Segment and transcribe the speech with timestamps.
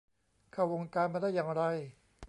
[0.51, 1.61] เข้าวงการมาได้อย่างไร